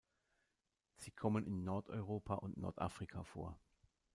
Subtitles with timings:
[0.95, 3.59] Sie kommen in Nordeuropa und Nordafrika vor.